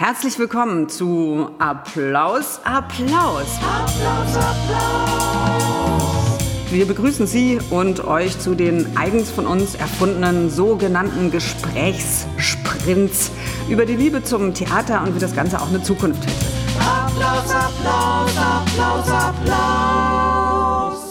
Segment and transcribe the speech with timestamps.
[0.00, 3.48] Herzlich willkommen zu Applaus, Applaus.
[3.56, 6.38] Applaus, Applaus.
[6.70, 13.32] Wir begrüßen Sie und euch zu den eigens von uns erfundenen sogenannten Gesprächssprints
[13.68, 16.46] über die Liebe zum Theater und wie das Ganze auch eine Zukunft hätte.
[16.78, 20.17] Applaus, Applaus, Applaus, Applaus.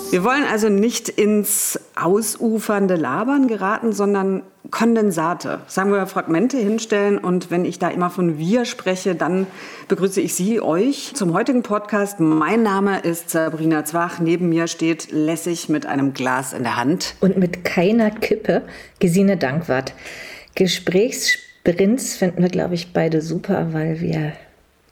[0.09, 4.41] Wir wollen also nicht ins ausufernde Labern geraten, sondern
[4.71, 7.17] Kondensate, sagen wir Fragmente hinstellen.
[7.17, 9.47] Und wenn ich da immer von wir spreche, dann
[9.89, 12.21] begrüße ich Sie, euch zum heutigen Podcast.
[12.21, 14.19] Mein Name ist Sabrina Zwach.
[14.19, 17.15] Neben mir steht lässig mit einem Glas in der Hand.
[17.19, 18.61] Und mit keiner Kippe
[18.99, 19.93] Gesine Dankwart.
[20.55, 24.31] Gesprächssprints finden wir, glaube ich, beide super, weil wir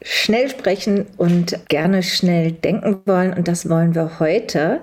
[0.02, 3.32] schnell sprechen und gerne schnell denken wollen.
[3.32, 4.80] Und das wollen wir heute.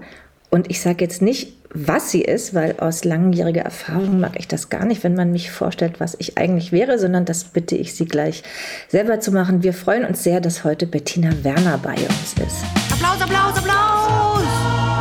[0.53, 4.70] Und ich sage jetzt nicht was sie ist, weil aus langjähriger Erfahrung mag ich das
[4.70, 8.05] gar nicht, wenn man mich vorstellt, was ich eigentlich wäre, sondern das bitte ich Sie
[8.05, 8.43] gleich
[8.89, 9.63] selber zu machen.
[9.63, 12.63] Wir freuen uns sehr, dass heute Bettina Werner bei uns ist.
[12.91, 14.43] Applaus, Applaus, Applaus!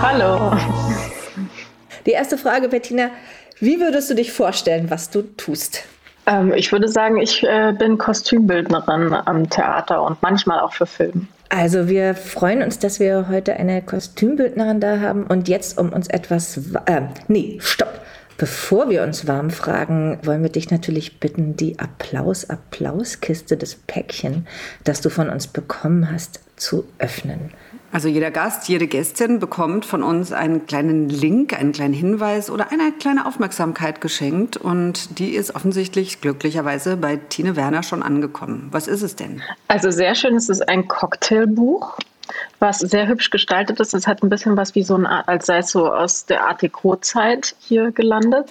[0.00, 0.56] Hallo.
[2.06, 3.10] Die erste Frage, Bettina,
[3.60, 5.84] wie würdest du dich vorstellen, was du tust?
[6.26, 11.28] Ähm, ich würde sagen, ich äh, bin Kostümbildnerin am Theater und manchmal auch für Film.
[11.54, 16.08] Also wir freuen uns, dass wir heute eine Kostümbildnerin da haben und jetzt um uns
[16.08, 16.58] etwas...
[16.86, 18.00] Äh, nee, stopp!
[18.38, 24.46] Bevor wir uns warm fragen, wollen wir dich natürlich bitten, die Applaus-Applauskiste des Päckchen,
[24.84, 27.50] das du von uns bekommen hast, zu öffnen.
[27.92, 32.72] Also jeder Gast, jede Gästin bekommt von uns einen kleinen Link, einen kleinen Hinweis oder
[32.72, 34.56] eine kleine Aufmerksamkeit geschenkt.
[34.56, 38.68] Und die ist offensichtlich glücklicherweise bei Tine Werner schon angekommen.
[38.70, 39.42] Was ist es denn?
[39.68, 41.98] Also sehr schön, es ist ein Cocktailbuch
[42.58, 43.92] was sehr hübsch gestaltet ist.
[43.92, 46.62] Es hat ein bisschen was wie so ein, als sei es so aus der Art
[46.62, 48.48] Deco-Zeit hier gelandet.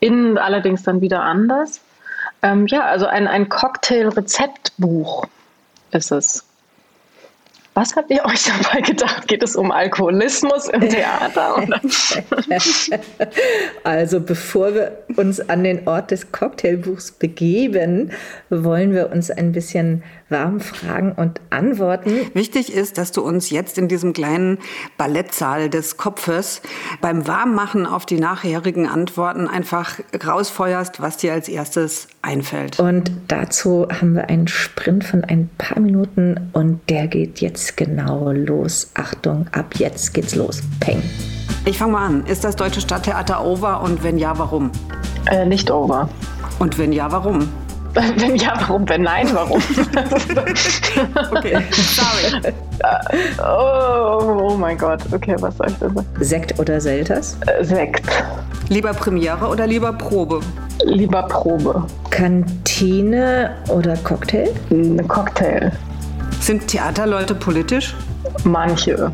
[0.00, 1.80] Innen allerdings dann wieder anders.
[2.42, 5.26] Ähm, ja, also ein, ein Cocktail-Rezeptbuch
[5.92, 6.44] ist es.
[7.74, 9.26] Was habt ihr euch dabei gedacht?
[9.26, 11.56] Geht es um Alkoholismus im Theater?
[13.82, 18.12] also bevor wir uns an den Ort des Cocktailbuchs begeben,
[18.48, 22.30] wollen wir uns ein bisschen warm fragen und antworten.
[22.32, 24.58] Wichtig ist, dass du uns jetzt in diesem kleinen
[24.96, 26.62] Ballettsaal des Kopfes
[27.00, 32.78] beim Warmmachen auf die nachherigen Antworten einfach rausfeuerst, was dir als erstes einfällt.
[32.78, 38.32] Und dazu haben wir einen Sprint von ein paar Minuten und der geht jetzt genau
[38.32, 38.90] los.
[38.94, 40.62] Achtung, ab jetzt geht's los.
[40.80, 41.02] Peng.
[41.64, 42.26] Ich fange mal an.
[42.26, 44.70] Ist das Deutsche Stadttheater over und wenn ja, warum?
[45.30, 46.08] Äh, nicht over.
[46.58, 47.48] Und wenn ja, warum?
[48.16, 48.88] Wenn ja, warum?
[48.88, 49.62] Wenn nein, warum?
[51.36, 52.52] okay, sorry.
[53.38, 55.00] Oh, oh, mein Gott.
[55.12, 56.08] Okay, was soll ich denn sagen?
[56.18, 57.36] Sekt oder Selters?
[57.46, 58.04] Äh, Sekt.
[58.68, 60.40] Lieber Premiere oder lieber Probe?
[60.84, 61.86] Lieber Probe.
[62.10, 64.52] Kantine oder Cocktail?
[64.70, 65.70] Ein Cocktail.
[66.44, 67.94] Sind Theaterleute politisch?
[68.44, 69.10] Manche.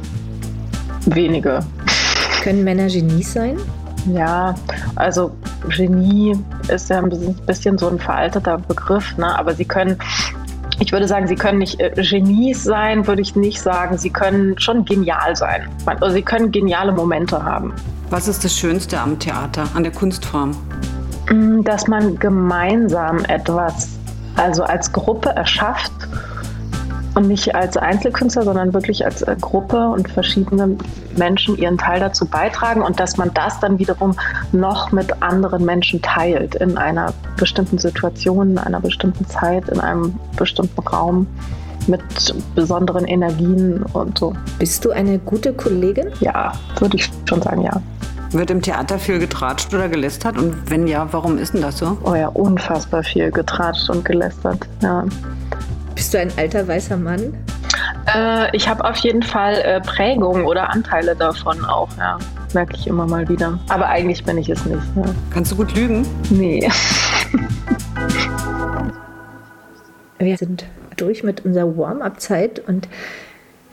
[1.06, 1.60] Wenige.
[2.42, 3.56] Können Männer Genies sein?
[4.12, 4.56] Ja,
[4.96, 5.30] also
[5.68, 6.36] Genie
[6.66, 9.38] ist ja ein bisschen so ein veralteter Begriff, ne?
[9.38, 9.96] aber sie können,
[10.80, 13.96] ich würde sagen, sie können nicht äh, Genies sein, würde ich nicht sagen.
[13.96, 15.68] Sie können schon genial sein.
[15.86, 17.72] Also sie können geniale Momente haben.
[18.10, 20.50] Was ist das Schönste am Theater, an der Kunstform?
[21.30, 23.90] Mm, dass man gemeinsam etwas,
[24.34, 25.92] also als Gruppe erschafft
[27.20, 30.76] und nicht als Einzelkünstler, sondern wirklich als äh, Gruppe und verschiedene
[31.16, 34.16] Menschen ihren Teil dazu beitragen und dass man das dann wiederum
[34.52, 40.18] noch mit anderen Menschen teilt in einer bestimmten Situation, in einer bestimmten Zeit, in einem
[40.36, 41.26] bestimmten Raum
[41.86, 42.02] mit
[42.54, 44.34] besonderen Energien und so.
[44.58, 46.08] Bist du eine gute Kollegin?
[46.20, 47.82] Ja, würde ich schon sagen, ja.
[48.32, 50.38] Wird im Theater viel getratscht oder gelästert?
[50.38, 51.98] Und wenn ja, warum ist denn das so?
[52.04, 55.04] Oh ja, unfassbar viel getratscht und gelästert, ja.
[56.00, 57.36] Bist du ein alter weißer Mann?
[58.06, 62.18] Äh, ich habe auf jeden Fall äh, Prägungen oder Anteile davon auch, ja.
[62.54, 63.58] Merke ich immer mal wieder.
[63.68, 64.80] Aber eigentlich bin ich es nicht.
[64.96, 65.04] Ja.
[65.30, 66.06] Kannst du gut lügen?
[66.30, 66.64] Nee.
[70.18, 70.64] Wir sind
[70.96, 72.88] durch mit unserer Warm-up-Zeit und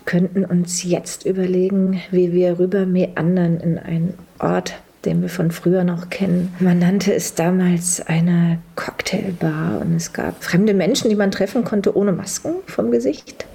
[0.03, 4.73] könnten uns jetzt überlegen, wie wir rüber meandern in einen Ort,
[5.05, 6.53] den wir von früher noch kennen.
[6.59, 11.95] Man nannte es damals eine Cocktailbar und es gab fremde Menschen, die man treffen konnte
[11.95, 13.45] ohne Masken vom Gesicht.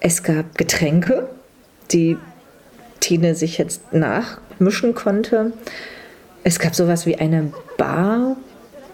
[0.00, 1.28] Es gab Getränke,
[1.90, 2.16] die
[3.00, 5.52] Tine sich jetzt nachmischen konnte.
[6.44, 8.36] Es gab sowas wie eine Bar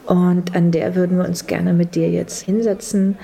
[0.07, 3.17] und an der würden wir uns gerne mit dir jetzt hinsetzen.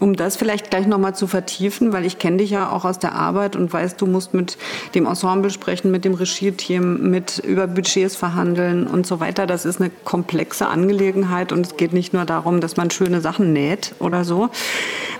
[0.00, 3.14] Um das vielleicht gleich nochmal zu vertiefen, weil ich kenne dich ja auch aus der
[3.14, 4.58] Arbeit und weiß, du musst mit
[4.94, 9.46] dem Ensemble sprechen, mit dem Regie-Team, mit über Budgets verhandeln und so weiter.
[9.46, 13.52] Das ist eine komplexe Angelegenheit und es geht nicht nur darum, dass man schöne Sachen
[13.52, 14.50] näht oder so.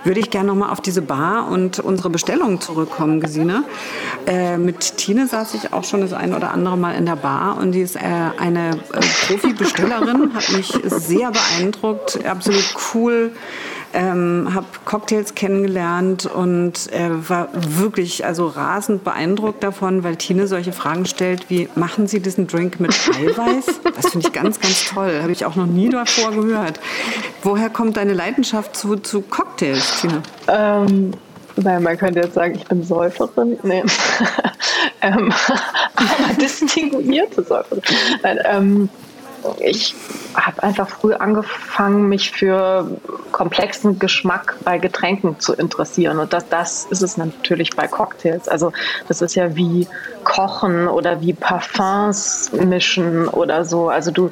[0.03, 3.63] Würde ich gerne nochmal auf diese Bar und unsere Bestellung zurückkommen, Gesine.
[4.25, 7.57] Äh, mit Tine saß ich auch schon das ein oder andere Mal in der Bar
[7.57, 13.31] und die ist äh, eine äh, Profi-Bestellerin, hat mich sehr beeindruckt, absolut cool
[13.93, 20.73] ähm, habe Cocktails kennengelernt und äh, war wirklich also rasend beeindruckt davon, weil Tine solche
[20.73, 23.65] Fragen stellt wie, machen Sie diesen Drink mit Eiweiß?
[23.97, 25.19] Das finde ich ganz, ganz toll.
[25.21, 26.79] Habe ich auch noch nie davor gehört.
[27.41, 30.21] Woher kommt deine Leidenschaft zu, zu Cocktails, Tine?
[30.47, 31.13] Ähm,
[31.55, 33.57] weil man könnte jetzt sagen, ich bin Säuferin.
[33.63, 33.83] Nee.
[35.01, 35.33] ähm,
[35.95, 37.81] aber distinguierte Säuferin.
[38.21, 38.89] Nein, ähm,
[39.59, 39.95] ich
[40.35, 42.87] habe einfach früh angefangen, mich für
[43.31, 46.19] komplexen Geschmack bei Getränken zu interessieren.
[46.19, 48.47] Und das, das ist es natürlich bei Cocktails.
[48.47, 48.71] Also
[49.07, 49.87] das ist ja wie
[50.23, 53.89] Kochen oder wie Parfums mischen oder so.
[53.89, 54.29] Also du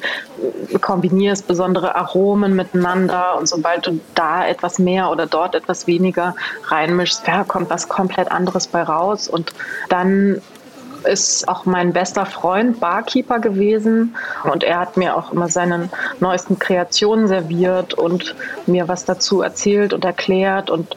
[0.80, 7.26] kombinierst besondere Aromen miteinander und sobald du da etwas mehr oder dort etwas weniger reinmischst,
[7.26, 9.28] ja, kommt was komplett anderes bei raus.
[9.28, 9.52] Und
[9.88, 10.42] dann
[11.06, 15.88] ist auch mein bester Freund Barkeeper gewesen und er hat mir auch immer seine
[16.20, 18.34] neuesten Kreationen serviert und
[18.66, 20.96] mir was dazu erzählt und erklärt und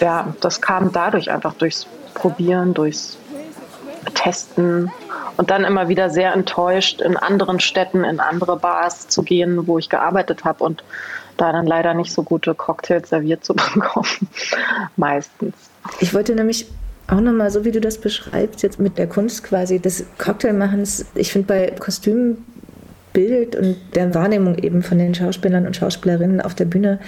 [0.00, 3.18] ja, das kam dadurch einfach durchs Probieren, durchs
[4.14, 4.90] Testen
[5.36, 9.78] und dann immer wieder sehr enttäuscht, in anderen Städten, in andere Bars zu gehen, wo
[9.78, 10.84] ich gearbeitet habe und
[11.36, 14.28] da dann leider nicht so gute Cocktails serviert zu bekommen.
[14.96, 15.54] Meistens.
[16.00, 16.66] Ich wollte nämlich
[17.12, 21.30] auch nochmal, so wie du das beschreibst, jetzt mit der Kunst quasi des Cocktailmachens, ich
[21.30, 27.00] finde bei Kostümbild und der Wahrnehmung eben von den Schauspielern und Schauspielerinnen auf der Bühne,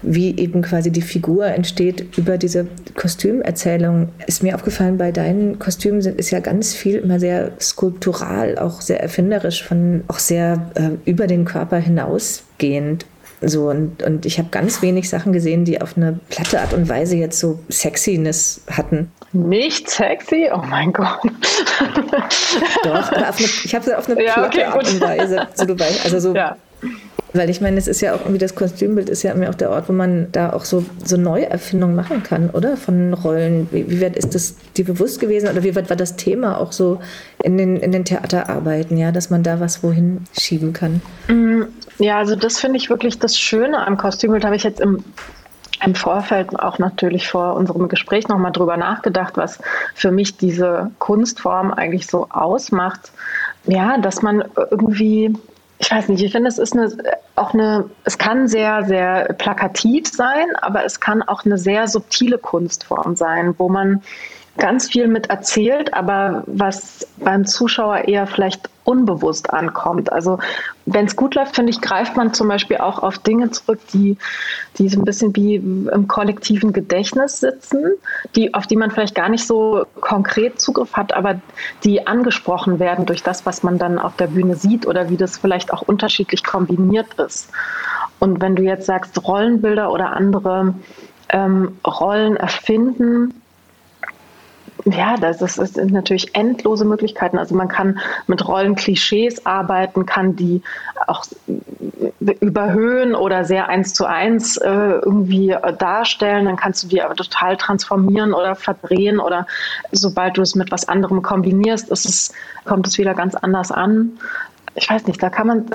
[0.00, 6.00] wie eben quasi die Figur entsteht über diese Kostümerzählung, ist mir aufgefallen, bei deinen Kostümen
[6.00, 11.10] sind, ist ja ganz viel immer sehr skulptural, auch sehr erfinderisch, von auch sehr äh,
[11.10, 13.04] über den Körper hinausgehend.
[13.42, 16.88] So, und, und ich habe ganz wenig Sachen gesehen, die auf eine platte Art und
[16.88, 19.10] Weise jetzt so Sexiness hatten.
[19.32, 20.48] Nicht sexy?
[20.52, 21.20] Oh mein Gott.
[22.84, 23.34] Doch, aber eine,
[23.64, 25.48] ich habe sie auf eine ja, platte okay, Art und Weise.
[25.54, 26.56] So, du weißt, also so ja.
[27.34, 29.70] Weil ich meine, es ist ja auch irgendwie das Kostümbild ist ja irgendwie auch der
[29.70, 32.76] Ort, wo man da auch so, so Neuerfindungen machen kann, oder?
[32.76, 33.68] Von Rollen.
[33.70, 36.72] Wie, wie weit ist das dir bewusst gewesen oder wie weit war das Thema auch
[36.72, 37.00] so
[37.42, 41.00] in den, in den Theaterarbeiten, ja, dass man da was wohin schieben kann?
[41.98, 45.04] Ja, also das finde ich wirklich das Schöne am Kostümbild, habe ich jetzt im
[45.84, 49.58] im Vorfeld auch natürlich vor unserem Gespräch nochmal drüber nachgedacht, was
[49.94, 53.10] für mich diese Kunstform eigentlich so ausmacht.
[53.64, 55.34] Ja, dass man irgendwie
[55.82, 56.96] ich weiß nicht, ich finde, es ist eine,
[57.34, 62.38] auch eine, es kann sehr, sehr plakativ sein, aber es kann auch eine sehr subtile
[62.38, 64.00] Kunstform sein, wo man
[64.58, 70.12] ganz viel mit erzählt, aber was beim Zuschauer eher vielleicht unbewusst ankommt.
[70.12, 70.38] Also
[70.86, 74.18] wenn es gut läuft, finde ich, greift man zum Beispiel auch auf Dinge zurück, die,
[74.76, 77.92] die so ein bisschen wie im kollektiven Gedächtnis sitzen,
[78.34, 81.40] die, auf die man vielleicht gar nicht so konkret Zugriff hat, aber
[81.84, 85.38] die angesprochen werden durch das, was man dann auf der Bühne sieht oder wie das
[85.38, 87.50] vielleicht auch unterschiedlich kombiniert ist.
[88.18, 90.74] Und wenn du jetzt sagst, Rollenbilder oder andere
[91.28, 93.41] ähm, Rollen erfinden,
[94.84, 97.38] ja, das, das sind natürlich endlose Möglichkeiten.
[97.38, 100.62] Also man kann mit Rollenklischees arbeiten, kann die
[101.06, 101.24] auch
[102.40, 106.46] überhöhen oder sehr eins zu eins äh, irgendwie darstellen.
[106.46, 109.46] Dann kannst du die aber total transformieren oder verdrehen oder
[109.92, 112.32] sobald du es mit was anderem kombinierst, ist es,
[112.64, 114.18] kommt es wieder ganz anders an.
[114.74, 115.66] Ich weiß nicht, da kann man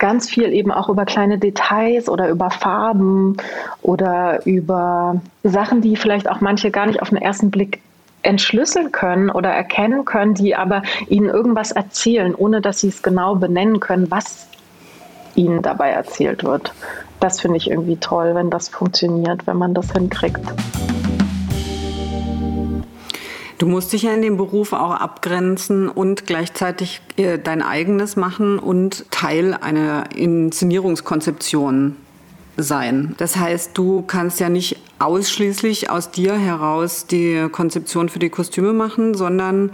[0.00, 3.36] ganz viel eben auch über kleine Details oder über Farben
[3.82, 7.80] oder über Sachen, die vielleicht auch manche gar nicht auf den ersten Blick
[8.22, 13.36] entschlüsseln können oder erkennen können, die aber ihnen irgendwas erzählen, ohne dass sie es genau
[13.36, 14.48] benennen können, was
[15.36, 16.74] ihnen dabei erzählt wird.
[17.20, 20.40] Das finde ich irgendwie toll, wenn das funktioniert, wenn man das hinkriegt.
[23.60, 28.58] Du musst dich ja in dem Beruf auch abgrenzen und gleichzeitig äh, dein eigenes machen
[28.58, 31.96] und Teil einer Inszenierungskonzeption
[32.56, 33.14] sein.
[33.18, 38.72] Das heißt, du kannst ja nicht ausschließlich aus dir heraus die Konzeption für die Kostüme
[38.72, 39.72] machen, sondern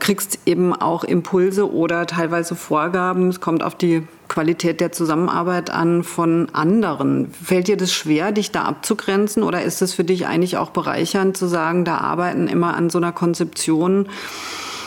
[0.00, 3.30] kriegst eben auch Impulse oder teilweise Vorgaben.
[3.30, 7.30] Es kommt auf die Qualität der Zusammenarbeit an von anderen.
[7.32, 11.36] Fällt dir das schwer, dich da abzugrenzen oder ist es für dich eigentlich auch bereichernd
[11.36, 14.08] zu sagen, da arbeiten immer an so einer Konzeption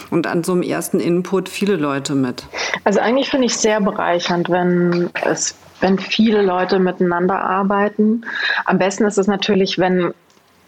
[0.09, 2.45] und an so einem ersten Input viele Leute mit?
[2.83, 8.25] Also eigentlich finde ich sehr bereichernd, wenn es wenn viele Leute miteinander arbeiten.
[8.65, 10.13] Am besten ist es natürlich, wenn,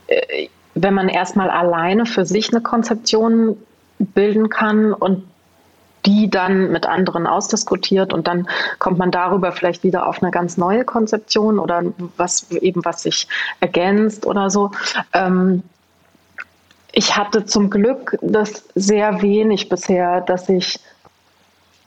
[0.07, 3.57] äh, wenn man erstmal alleine für sich eine Konzeption
[3.97, 5.23] bilden kann und
[6.05, 8.47] die dann mit anderen ausdiskutiert und dann
[8.79, 11.83] kommt man darüber vielleicht wieder auf eine ganz neue Konzeption oder
[12.17, 13.27] was eben was sich
[13.59, 14.71] ergänzt oder so.
[15.13, 15.63] Ähm,
[16.91, 20.79] ich hatte zum Glück das sehr wenig bisher, dass ich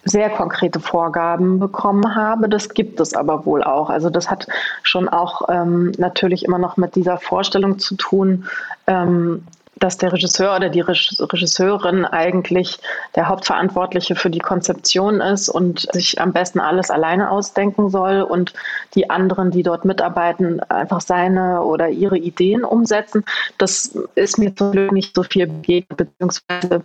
[0.05, 2.49] sehr konkrete Vorgaben bekommen habe.
[2.49, 3.89] Das gibt es aber wohl auch.
[3.89, 4.47] Also das hat
[4.83, 8.47] schon auch ähm, natürlich immer noch mit dieser Vorstellung zu tun,
[8.87, 9.45] ähm,
[9.77, 12.79] dass der Regisseur oder die Regisseurin eigentlich
[13.17, 18.53] der Hauptverantwortliche für die Konzeption ist und sich am besten alles alleine ausdenken soll und
[18.95, 23.25] die anderen, die dort mitarbeiten, einfach seine oder ihre Ideen umsetzen.
[23.59, 26.83] Das ist mir zum Glück nicht so viel begegnet, beziehungsweise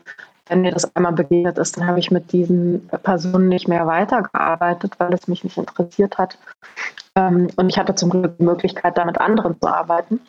[0.49, 4.93] wenn mir das einmal begegnet ist, dann habe ich mit diesen Personen nicht mehr weitergearbeitet,
[4.97, 6.37] weil es mich nicht interessiert hat.
[7.15, 10.21] Ähm, und ich hatte zum Glück die Möglichkeit, da mit anderen zu arbeiten.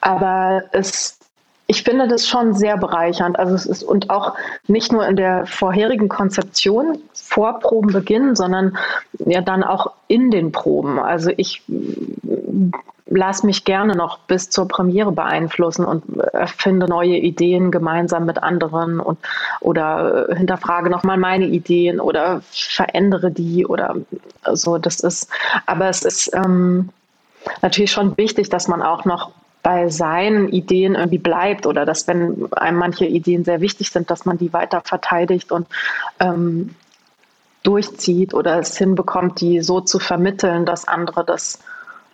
[0.00, 1.18] Aber es
[1.66, 3.38] ich finde das schon sehr bereichernd.
[3.38, 4.34] Also es ist und auch
[4.66, 8.76] nicht nur in der vorherigen Konzeption vor Probenbeginn, sondern
[9.18, 10.98] ja dann auch in den Proben.
[10.98, 11.62] Also ich
[13.06, 19.00] lasse mich gerne noch bis zur Premiere beeinflussen und erfinde neue Ideen gemeinsam mit anderen
[19.00, 19.18] und
[19.60, 23.96] oder hinterfrage nochmal meine Ideen oder verändere die oder
[24.52, 24.78] so.
[24.78, 25.30] Das ist,
[25.66, 26.90] aber es ist ähm,
[27.62, 29.30] natürlich schon wichtig, dass man auch noch
[29.64, 34.26] bei seinen Ideen irgendwie bleibt oder dass, wenn einem manche Ideen sehr wichtig sind, dass
[34.26, 35.66] man die weiter verteidigt und
[36.20, 36.74] ähm,
[37.62, 41.60] durchzieht oder es hinbekommt, die so zu vermitteln, dass andere das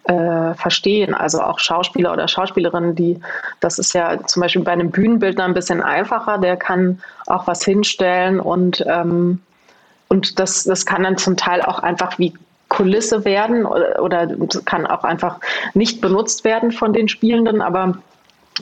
[0.04, 1.12] äh, verstehen.
[1.12, 3.20] Also auch Schauspieler oder Schauspielerinnen, die,
[3.58, 7.64] das ist ja zum Beispiel bei einem Bühnenbildner ein bisschen einfacher, der kann auch was
[7.64, 9.42] hinstellen und, ähm,
[10.06, 12.32] und das, das kann dann zum Teil auch einfach wie
[12.70, 14.26] Kulisse werden oder, oder
[14.64, 15.40] kann auch einfach
[15.74, 17.98] nicht benutzt werden von den Spielenden, aber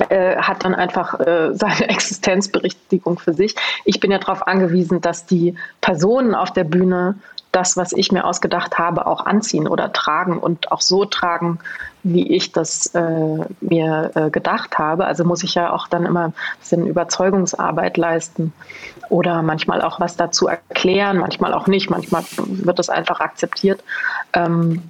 [0.09, 3.55] äh, hat dann einfach äh, seine Existenzberechtigung für sich.
[3.85, 7.17] Ich bin ja darauf angewiesen, dass die Personen auf der Bühne
[7.53, 11.59] das, was ich mir ausgedacht habe, auch anziehen oder tragen und auch so tragen,
[12.03, 15.07] wie ich das äh, mir äh, gedacht habe.
[15.07, 18.53] Also muss ich ja auch dann immer ein bisschen Überzeugungsarbeit leisten
[19.09, 23.83] oder manchmal auch was dazu erklären, manchmal auch nicht, manchmal wird das einfach akzeptiert.
[24.35, 24.83] Ähm,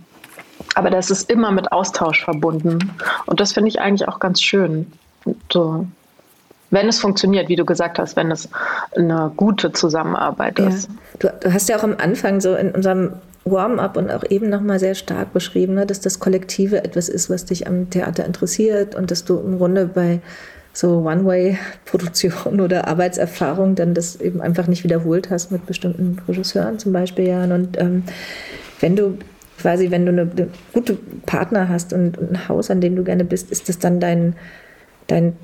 [0.74, 2.96] aber das ist immer mit Austausch verbunden
[3.26, 4.92] und das finde ich eigentlich auch ganz schön.
[5.52, 5.86] So
[6.70, 8.48] wenn es funktioniert, wie du gesagt hast, wenn es
[8.94, 10.88] eine gute Zusammenarbeit ist.
[10.88, 11.30] Ja.
[11.30, 13.12] Du, du, hast ja auch am Anfang so in unserem
[13.44, 17.46] Warm-up und auch eben nochmal sehr stark beschrieben, ne, dass das Kollektive etwas ist, was
[17.46, 20.20] dich am Theater interessiert und dass du im Grunde bei
[20.72, 26.92] so One-Way-Produktion oder Arbeitserfahrung dann das eben einfach nicht wiederholt hast mit bestimmten Regisseuren zum
[26.92, 27.52] Beispiel, Jan.
[27.52, 28.04] Und ähm,
[28.80, 29.18] wenn du
[29.60, 33.02] quasi, wenn du eine, eine gute Partner hast und, und, ein Haus, an dem du
[33.02, 34.36] gerne bist, ist das dann dein,
[35.08, 35.36] dein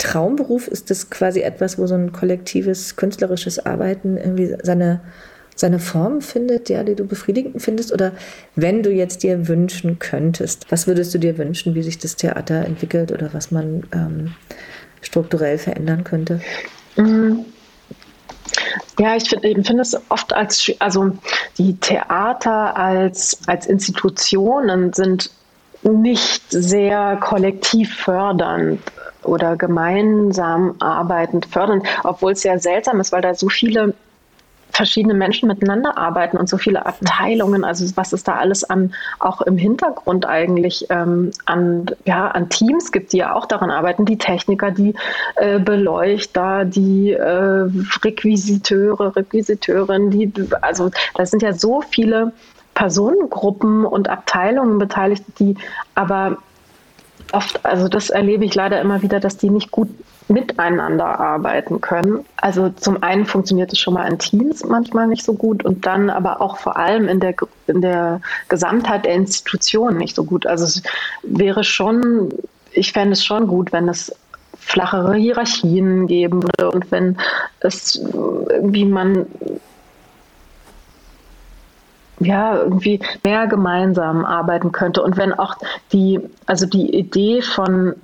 [0.00, 0.66] Traumberuf?
[0.66, 5.00] Ist das quasi etwas, wo so ein kollektives künstlerisches Arbeiten irgendwie seine,
[5.54, 7.92] seine Form findet, ja, die du befriedigend findest?
[7.92, 8.12] Oder
[8.56, 12.64] wenn du jetzt dir wünschen könntest, was würdest du dir wünschen, wie sich das Theater
[12.64, 14.34] entwickelt oder was man ähm,
[15.02, 16.40] strukturell verändern könnte?
[16.96, 17.44] Mhm.
[18.98, 21.16] Ja, ich finde find es oft als, also
[21.58, 25.30] die Theater als, als Institutionen sind
[25.82, 28.80] nicht sehr kollektiv fördernd
[29.24, 33.94] oder gemeinsam arbeitend fördern, obwohl es ja seltsam ist, weil da so viele
[34.72, 39.42] verschiedene Menschen miteinander arbeiten und so viele Abteilungen, also was es da alles an auch
[39.42, 44.18] im Hintergrund eigentlich ähm, an, ja, an Teams gibt, die ja auch daran arbeiten, die
[44.18, 44.94] Techniker, die
[45.36, 47.68] äh, Beleuchter, die äh,
[48.04, 52.32] Requisiteure, Requisiteurinnen, die, also da sind ja so viele
[52.74, 55.56] Personengruppen und Abteilungen beteiligt, die
[55.94, 56.38] aber
[57.32, 59.88] oft, also das erlebe ich leider immer wieder, dass die nicht gut
[60.28, 62.24] miteinander arbeiten können.
[62.36, 66.08] Also zum einen funktioniert es schon mal in Teams manchmal nicht so gut und dann
[66.08, 67.34] aber auch vor allem in der,
[67.66, 70.46] in der Gesamtheit der Institution nicht so gut.
[70.46, 70.82] Also es
[71.22, 72.30] wäre schon,
[72.72, 74.14] ich fände es schon gut, wenn es
[74.56, 77.16] flachere Hierarchien geben würde und wenn
[77.60, 79.26] es irgendwie man
[82.20, 85.02] ja, irgendwie mehr gemeinsam arbeiten könnte.
[85.02, 85.56] Und wenn auch
[85.92, 87.94] die, also die Idee von,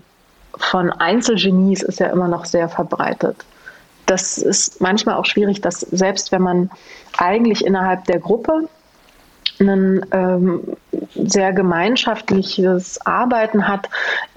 [0.56, 3.36] von Einzelgenies ist ja immer noch sehr verbreitet.
[4.06, 6.70] Das ist manchmal auch schwierig, dass selbst wenn man
[7.18, 8.68] eigentlich innerhalb der Gruppe
[9.58, 10.76] ein ähm,
[11.14, 13.88] sehr gemeinschaftliches Arbeiten hat,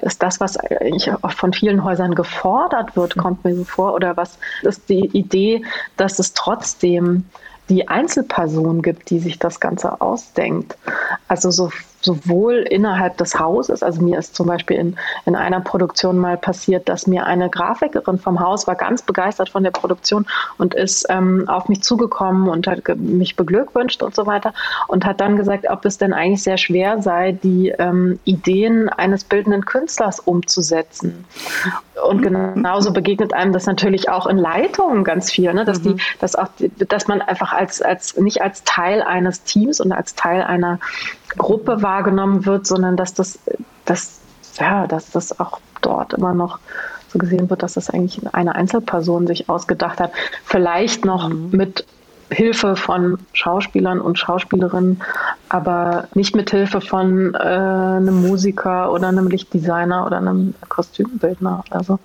[0.02, 4.18] ist das, was eigentlich auch von vielen Häusern gefordert wird, kommt mir so vor, oder
[4.18, 5.64] was ist die Idee,
[5.98, 7.26] dass es trotzdem
[7.70, 10.78] die Einzelperson gibt, die sich das Ganze ausdenkt.
[11.28, 16.18] Also so sowohl innerhalb des Hauses, also mir ist zum Beispiel in, in einer Produktion
[16.18, 20.25] mal passiert, dass mir eine Grafikerin vom Haus war ganz begeistert von der Produktion
[20.58, 24.53] und ist ähm, auf mich zugekommen und hat mich beglückwünscht und so weiter
[24.88, 29.24] und hat dann gesagt, ob es denn eigentlich sehr schwer sei, die ähm, Ideen eines
[29.24, 31.25] bildenden Künstlers umzusetzen.
[32.08, 35.65] Und genauso begegnet einem das natürlich auch in Leitungen ganz viel, ne?
[35.65, 36.00] dass, die, mhm.
[36.22, 36.48] dass, auch,
[36.88, 40.79] dass man einfach als, als, nicht als Teil eines Teams und als Teil einer
[41.38, 43.40] Gruppe wahrgenommen wird, sondern dass das,
[43.86, 44.20] dass,
[44.60, 46.60] ja, dass das auch dort immer noch
[47.12, 50.12] so gesehen wird, dass das eigentlich eine Einzelperson sich ausgedacht hat.
[50.44, 51.50] Vielleicht noch mhm.
[51.52, 51.86] mit
[52.32, 55.02] Hilfe von Schauspielern und Schauspielerinnen,
[55.50, 61.84] aber nicht mit Hilfe von äh, einem Musiker oder einem Lichtdesigner oder einem Kostümbildner oder
[61.84, 62.00] so.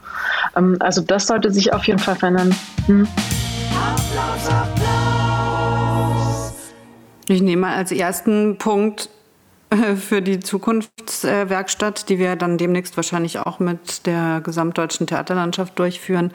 [0.56, 2.54] Ähm, also das sollte sich auf jeden Fall verändern.
[2.86, 3.06] Hm?
[3.74, 4.83] Applaus, Applaus.
[7.26, 9.08] Ich nehme als ersten Punkt
[9.96, 16.32] für die Zukunftswerkstatt, die wir dann demnächst wahrscheinlich auch mit der gesamtdeutschen Theaterlandschaft durchführen.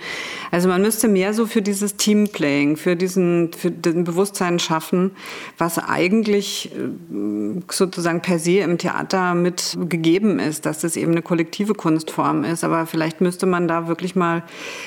[0.52, 5.12] Also man müsste mehr so für dieses Teamplaying, für diesen, für den Bewusstsein schaffen,
[5.58, 11.22] was eigentlich äh, sozusagen per se im Theater mit gegeben ist, dass das eben eine
[11.22, 12.64] kollektive Kunstform ist.
[12.64, 14.44] Aber vielleicht müsste man da wirklich mal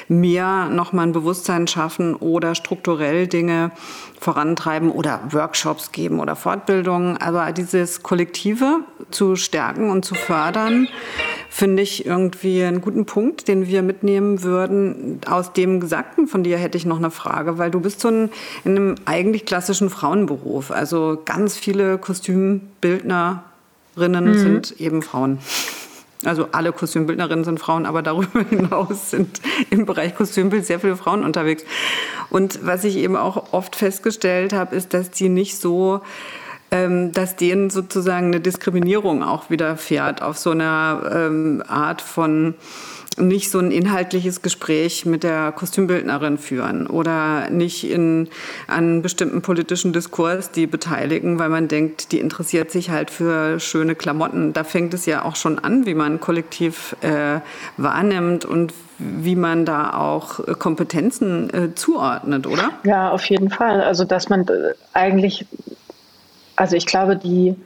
[0.09, 3.71] mehr nochmal ein Bewusstsein schaffen oder strukturell Dinge
[4.23, 7.17] vorantreiben oder Workshops geben oder Fortbildungen.
[7.17, 10.87] Aber dieses Kollektive zu stärken und zu fördern,
[11.51, 15.21] finde ich irgendwie einen guten Punkt, den wir mitnehmen würden.
[15.29, 18.31] Aus dem Gesagten von dir hätte ich noch eine Frage, weil du bist so ein,
[18.65, 20.71] in einem eigentlich klassischen Frauenberuf.
[20.71, 23.43] Also ganz viele Kostümbildnerinnen
[23.97, 24.39] mhm.
[24.39, 25.39] sind eben Frauen.
[26.25, 31.25] Also alle Kostümbildnerinnen sind Frauen, aber darüber hinaus sind im Bereich Kostümbild sehr viele Frauen
[31.25, 31.65] unterwegs.
[32.31, 36.01] Und was ich eben auch oft festgestellt habe, ist, dass die nicht so
[36.73, 42.55] ähm, dass denen sozusagen eine Diskriminierung auch widerfährt auf so einer ähm, Art von
[43.19, 48.29] nicht so ein inhaltliches Gespräch mit der Kostümbildnerin führen oder nicht in
[48.69, 53.95] einen bestimmten politischen Diskurs die beteiligen, weil man denkt, die interessiert sich halt für schöne
[53.95, 54.53] Klamotten.
[54.53, 57.41] Da fängt es ja auch schon an, wie man kollektiv äh,
[57.77, 62.71] wahrnimmt und wie man da auch Kompetenzen äh, zuordnet, oder?
[62.85, 63.81] Ja, auf jeden Fall.
[63.81, 65.47] Also dass man äh, eigentlich,
[66.57, 67.57] also ich glaube, die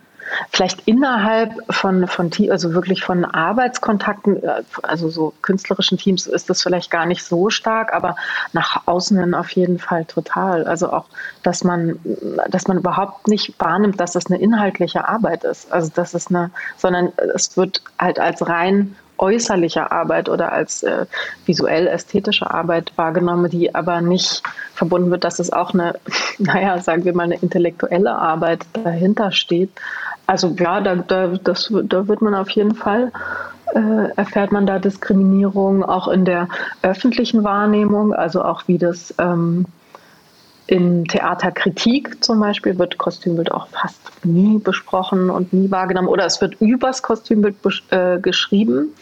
[0.51, 6.63] vielleicht innerhalb von, von also wirklich von Arbeitskontakten, äh, also so künstlerischen Teams ist das
[6.63, 8.17] vielleicht gar nicht so stark, aber
[8.53, 10.65] nach außen hin auf jeden Fall total.
[10.67, 11.07] Also auch,
[11.43, 11.99] dass man,
[12.49, 15.73] dass man überhaupt nicht wahrnimmt, dass das eine inhaltliche Arbeit ist.
[15.73, 21.07] Also das ist eine, sondern es wird halt als rein äußerliche Arbeit oder als äh,
[21.45, 24.43] visuell-ästhetische Arbeit wahrgenommen, die aber nicht
[24.75, 25.95] verbunden wird, dass es auch eine,
[26.39, 29.71] naja, sagen wir mal, eine intellektuelle Arbeit dahinter steht.
[30.27, 33.13] Also ja, da, da, das, da wird man auf jeden Fall,
[33.75, 36.49] äh, erfährt man da Diskriminierung, auch in der
[36.83, 39.67] öffentlichen Wahrnehmung, also auch wie das ähm,
[40.67, 46.41] in Theaterkritik zum Beispiel wird Kostümbild auch fast nie besprochen und nie wahrgenommen oder es
[46.41, 47.57] wird übers Kostümbild
[47.91, 48.95] äh, geschrieben,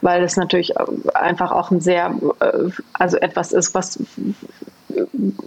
[0.00, 0.74] weil es natürlich
[1.14, 3.98] einfach auch ein sehr, äh, also etwas ist, was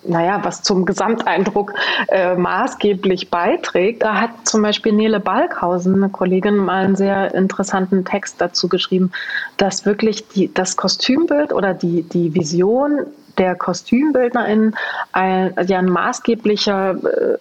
[0.03, 1.73] naja, was zum Gesamteindruck
[2.09, 4.03] äh, maßgeblich beiträgt.
[4.03, 9.11] Da hat zum Beispiel Nele Balkhausen, eine Kollegin, mal einen sehr interessanten Text dazu geschrieben,
[9.57, 13.07] dass wirklich die, das Kostümbild oder die, die Vision
[13.41, 14.75] der KostümbildnerInnen
[15.13, 16.91] ein, ja ein maßgeblicher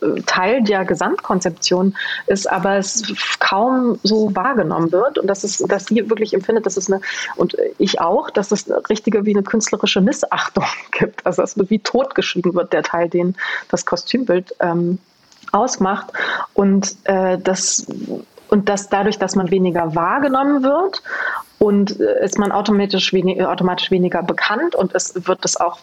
[0.00, 1.94] äh, Teil der Gesamtkonzeption
[2.26, 3.02] ist, aber es
[3.38, 7.02] kaum so wahrgenommen wird und dass es, dass sie wirklich empfindet, dass es eine,
[7.36, 11.26] und ich auch, dass es eine richtige wie eine künstlerische Missachtung gibt.
[11.26, 13.36] Also dass wie totgeschrieben wird, der Teil, den
[13.68, 14.98] das Kostümbild ähm,
[15.52, 16.06] ausmacht.
[16.54, 17.86] Und äh, das
[18.48, 21.02] und dass dadurch, dass man weniger wahrgenommen wird
[21.62, 25.78] und äh, ist man automatisch, wenig, automatisch weniger bekannt und es wird es auch,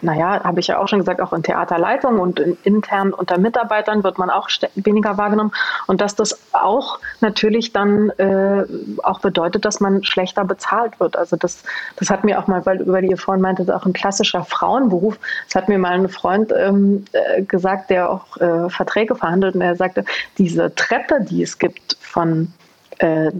[0.00, 4.04] naja, habe ich ja auch schon gesagt, auch in Theaterleitungen und in, intern unter Mitarbeitern
[4.04, 5.50] wird man auch weniger wahrgenommen
[5.88, 8.64] und dass das auch natürlich dann äh,
[9.02, 11.16] auch bedeutet, dass man schlechter bezahlt wird.
[11.16, 11.64] Also das,
[11.96, 15.56] das hat mir auch mal, weil, weil ihr vorhin meinte, auch ein klassischer Frauenberuf, das
[15.56, 19.74] hat mir mal ein Freund ähm, äh, gesagt, der auch äh, Verträge verhandelt und er
[19.74, 20.04] sagte,
[20.38, 22.52] diese Treppe, die es gibt von
[22.98, 23.32] äh, äh,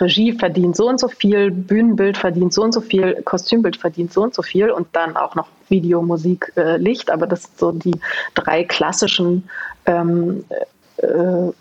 [0.00, 4.22] Regie verdient so und so viel, Bühnenbild verdient so und so viel, Kostümbild verdient so
[4.22, 7.10] und so viel und dann auch noch Video, Musik, äh, Licht.
[7.10, 8.00] Aber das sind so die
[8.34, 9.48] drei klassischen
[9.86, 10.44] ähm,
[10.96, 11.52] äh,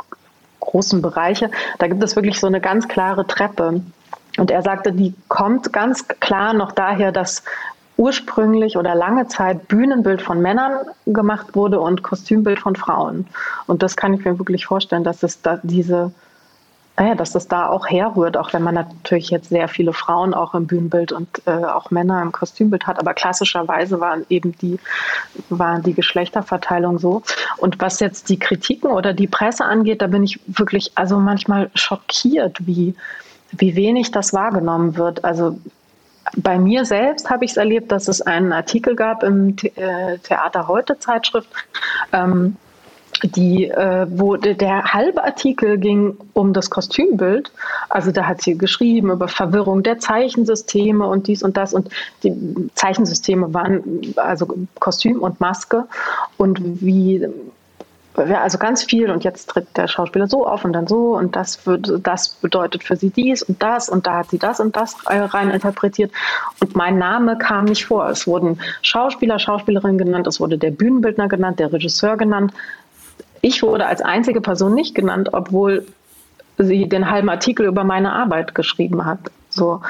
[0.59, 1.51] großen Bereiche.
[1.77, 3.81] Da gibt es wirklich so eine ganz klare Treppe.
[4.37, 7.43] Und er sagte, die kommt ganz klar noch daher, dass
[7.97, 13.27] ursprünglich oder lange Zeit Bühnenbild von Männern gemacht wurde und Kostümbild von Frauen.
[13.67, 16.11] Und das kann ich mir wirklich vorstellen, dass es da diese
[16.99, 20.53] naja, dass das da auch herrührt, auch wenn man natürlich jetzt sehr viele Frauen auch
[20.53, 22.99] im Bühnenbild und äh, auch Männer im Kostümbild hat.
[22.99, 24.79] Aber klassischerweise waren eben die,
[25.49, 27.23] waren die Geschlechterverteilung so.
[27.55, 31.71] Und was jetzt die Kritiken oder die Presse angeht, da bin ich wirklich also manchmal
[31.73, 32.95] schockiert, wie,
[33.51, 35.23] wie wenig das wahrgenommen wird.
[35.23, 35.57] Also
[36.35, 40.67] bei mir selbst habe ich es erlebt, dass es einen Artikel gab im äh, Theater
[40.67, 41.49] Heute Zeitschrift.
[42.11, 42.57] Ähm,
[43.23, 47.51] die, äh, wo der halbe Artikel ging um das Kostümbild.
[47.89, 51.73] Also da hat sie geschrieben über Verwirrung der Zeichensysteme und dies und das.
[51.73, 51.89] Und
[52.23, 54.47] die Zeichensysteme waren also
[54.79, 55.85] Kostüm und Maske.
[56.37, 57.27] Und wie
[58.17, 59.09] ja, also ganz viel.
[59.09, 61.15] Und jetzt tritt der Schauspieler so auf und dann so.
[61.15, 63.89] Und das wird, das bedeutet für sie dies und das.
[63.89, 66.11] Und da hat sie das und das rein interpretiert.
[66.59, 68.09] Und mein Name kam nicht vor.
[68.09, 72.53] Es wurden Schauspieler, Schauspielerinnen genannt, es wurde der Bühnenbildner genannt, der Regisseur genannt,
[73.41, 75.85] ich wurde als einzige Person nicht genannt, obwohl
[76.57, 79.19] sie den halben Artikel über meine Arbeit geschrieben hat.
[79.49, 79.81] So.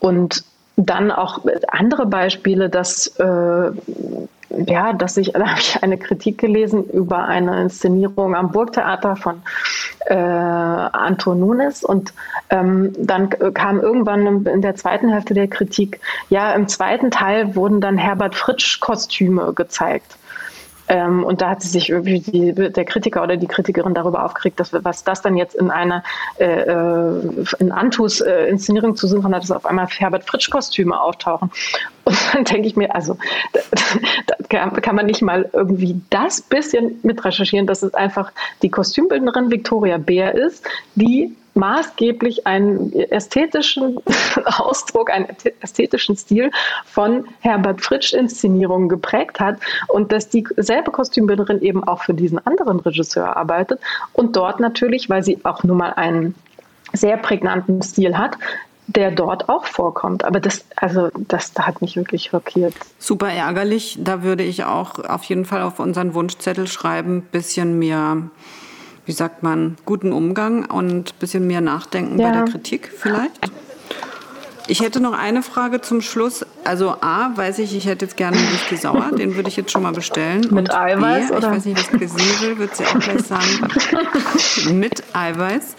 [0.00, 0.44] Und
[0.76, 3.70] dann auch andere Beispiele, dass, äh,
[4.50, 9.42] ja, dass ich, da habe ich eine Kritik gelesen über eine Inszenierung am Burgtheater von
[10.06, 12.12] äh, Anton Nunes und
[12.50, 17.80] ähm, dann kam irgendwann in der zweiten Hälfte der Kritik, ja, im zweiten Teil wurden
[17.80, 20.16] dann Herbert Fritsch Kostüme gezeigt.
[20.88, 24.72] Ähm, und da hat sich irgendwie die, der Kritiker oder die Kritikerin darüber aufgeregt, dass
[24.72, 26.02] was das dann jetzt in einer
[26.38, 31.00] äh, äh, in Antus äh, Inszenierung zu suchen hat, dass auf einmal Herbert Fritsch Kostüme
[31.00, 31.50] auftauchen.
[32.04, 33.18] Und dann denke ich mir, also
[34.26, 38.70] da, da kann man nicht mal irgendwie das bisschen mit recherchieren, dass es einfach die
[38.70, 43.98] Kostümbildnerin Victoria Bär ist, die maßgeblich einen ästhetischen
[44.44, 45.28] Ausdruck, einen
[45.60, 46.50] ästhetischen Stil
[46.86, 52.80] von Herbert Fritsch Inszenierungen geprägt hat und dass dieselbe Kostümbildnerin eben auch für diesen anderen
[52.80, 53.80] Regisseur arbeitet
[54.12, 56.34] und dort natürlich, weil sie auch nun mal einen
[56.92, 58.38] sehr prägnanten Stil hat,
[58.86, 60.24] der dort auch vorkommt.
[60.24, 62.74] Aber das, also das hat mich wirklich schockiert.
[62.98, 63.98] Super ärgerlich.
[64.00, 68.22] Da würde ich auch auf jeden Fall auf unseren Wunschzettel schreiben, bisschen mehr
[69.08, 72.28] wie sagt man, guten Umgang und ein bisschen mehr Nachdenken ja.
[72.28, 73.50] bei der Kritik vielleicht?
[74.66, 76.44] Ich hätte noch eine Frage zum Schluss.
[76.62, 79.70] Also A, weiß ich, ich hätte jetzt gerne einen Whisky Sauer, den würde ich jetzt
[79.70, 80.42] schon mal bestellen.
[80.42, 81.28] Mit und Eiweiß?
[81.28, 81.48] B, oder?
[81.48, 84.78] Ich weiß nicht, was Gesine will, wird sie auch gleich sagen.
[84.78, 85.74] Mit Eiweiß.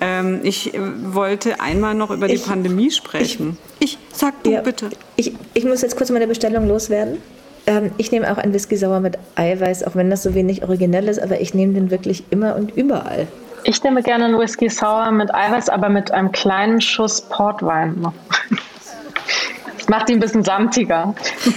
[0.00, 0.72] Ähm, ich
[1.04, 3.58] wollte einmal noch über ich, die Pandemie sprechen.
[3.78, 4.90] Ich, ich sag du ja, bitte.
[5.14, 7.18] Ich, ich muss jetzt kurz meine Bestellung loswerden.
[7.66, 11.08] Ähm, ich nehme auch einen Whisky sauer mit Eiweiß, auch wenn das so wenig originell
[11.08, 13.28] ist, aber ich nehme den wirklich immer und überall.
[13.64, 18.12] Ich nehme gerne einen Whisky sauer mit Eiweiß, aber mit einem kleinen Schuss Portwein.
[19.78, 21.14] Das macht ihn ein bisschen samtiger.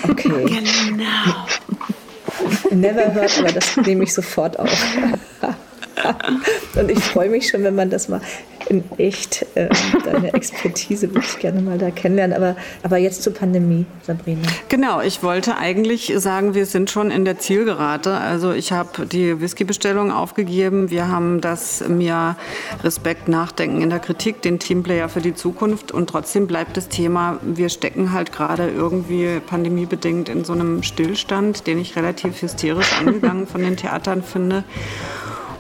[0.10, 0.60] Okay.
[0.88, 2.82] Genau.
[2.89, 4.98] Never heard, aber das nehme ich sofort auf.
[6.76, 8.20] Und ich freue mich schon, wenn man das mal
[8.67, 9.69] in echt, äh,
[10.04, 12.36] deine Expertise würde ich gerne mal da kennenlernen.
[12.36, 14.47] Aber, aber jetzt zur Pandemie, Sabrina.
[14.69, 18.13] Genau, ich wollte eigentlich sagen, wir sind schon in der Zielgerade.
[18.13, 20.89] Also ich habe die Whisky-Bestellung aufgegeben.
[20.89, 22.36] Wir haben das mir
[22.84, 25.91] Respekt, Nachdenken in der Kritik, den Teamplayer für die Zukunft.
[25.91, 31.67] Und trotzdem bleibt das Thema, wir stecken halt gerade irgendwie pandemiebedingt in so einem Stillstand,
[31.67, 34.63] den ich relativ hysterisch angegangen von den Theatern finde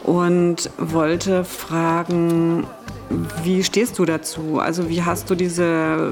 [0.05, 2.67] und wollte fragen,
[3.43, 4.59] wie stehst du dazu?
[4.59, 6.11] Also wie hast du diese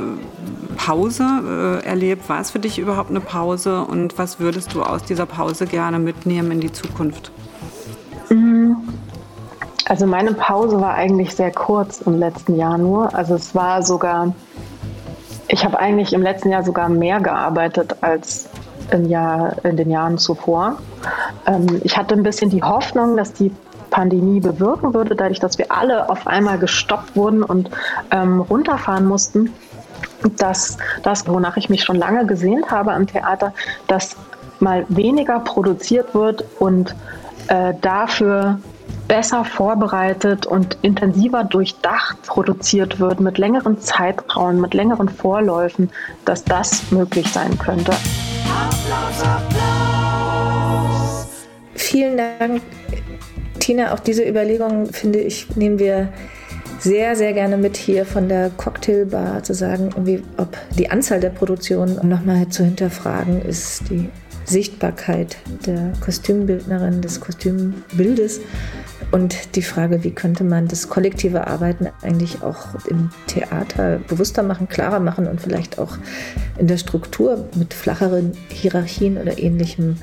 [0.77, 2.29] Pause äh, erlebt?
[2.29, 5.99] War es für dich überhaupt eine Pause und was würdest du aus dieser Pause gerne
[5.99, 7.31] mitnehmen in die Zukunft?
[8.29, 8.73] Mm.
[9.85, 13.13] Also meine Pause war eigentlich sehr kurz im letzten Jahr nur.
[13.13, 14.33] Also es war sogar,
[15.49, 18.47] ich habe eigentlich im letzten Jahr sogar mehr gearbeitet als
[18.91, 20.77] im Jahr, in den Jahren zuvor.
[21.45, 23.51] Ähm, ich hatte ein bisschen die Hoffnung, dass die
[23.93, 27.69] Pandemie bewirken würde, dadurch, dass wir alle auf einmal gestoppt wurden und
[28.09, 29.53] ähm, runterfahren mussten,
[30.37, 33.53] dass das, wonach ich mich schon lange gesehnt habe am Theater,
[33.87, 34.15] dass
[34.59, 36.95] mal weniger produziert wird und
[37.49, 38.59] äh, dafür
[39.07, 45.91] besser vorbereitet und intensiver durchdacht produziert wird, mit längeren Zeitrauen, mit längeren Vorläufen,
[46.25, 47.91] dass das möglich sein könnte.
[47.91, 49.67] Applaus, Applaus.
[51.75, 52.63] Vielen Dank
[53.63, 56.09] Tina, auch diese Überlegung, finde ich, nehmen wir
[56.79, 59.89] sehr, sehr gerne mit hier von der Cocktailbar zu sagen,
[60.35, 64.09] ob die Anzahl der Produktionen, um nochmal zu hinterfragen, ist die
[64.43, 68.41] Sichtbarkeit der Kostümbildnerin, des Kostümbildes.
[69.13, 74.67] Und die Frage, wie könnte man das kollektive Arbeiten eigentlich auch im Theater bewusster machen,
[74.67, 75.97] klarer machen und vielleicht auch
[76.57, 79.95] in der Struktur mit flacheren Hierarchien oder ähnlichem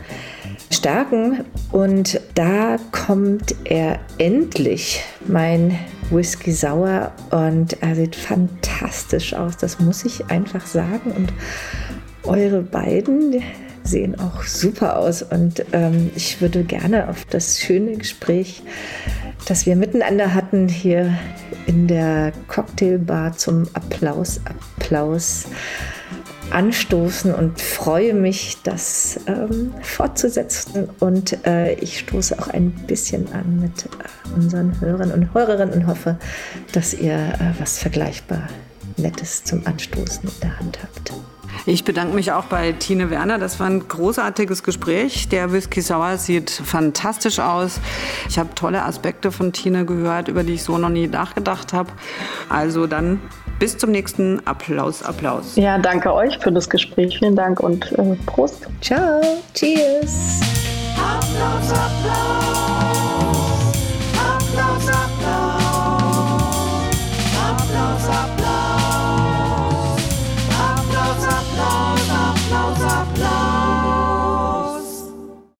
[0.72, 1.44] stärken.
[1.72, 5.78] Und da kommt er endlich, mein
[6.10, 7.12] Whisky Sauer.
[7.30, 11.12] Und er sieht fantastisch aus, das muss ich einfach sagen.
[11.12, 11.32] Und
[12.24, 13.42] eure beiden
[13.82, 15.22] sehen auch super aus.
[15.22, 18.62] Und ähm, ich würde gerne auf das schöne Gespräch,
[19.46, 21.12] das wir miteinander hatten, hier
[21.66, 25.46] in der Cocktailbar zum Applaus, Applaus
[26.50, 30.88] anstoßen und freue mich, das ähm, fortzusetzen.
[31.00, 35.86] Und äh, ich stoße auch ein bisschen an mit äh, unseren Hörern und Hörerinnen und
[35.86, 36.18] hoffe,
[36.72, 38.48] dass ihr äh, was vergleichbar
[38.96, 41.12] Nettes zum Anstoßen in der Hand habt.
[41.66, 43.38] Ich bedanke mich auch bei Tine Werner.
[43.38, 45.28] Das war ein großartiges Gespräch.
[45.28, 47.80] Der Whisky Sauer sieht fantastisch aus.
[48.28, 51.90] Ich habe tolle Aspekte von Tine gehört, über die ich so noch nie nachgedacht habe.
[52.48, 53.20] Also dann
[53.60, 55.54] bis zum nächsten Applaus, Applaus.
[55.54, 57.16] Ja, danke euch für das Gespräch.
[57.18, 58.66] Vielen Dank und äh, Prost.
[58.80, 59.20] Ciao.
[59.54, 60.40] Cheers.
[60.96, 63.29] Applaus, Applaus.